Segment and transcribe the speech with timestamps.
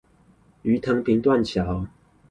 [0.63, 1.85] 魚藤坪斷橋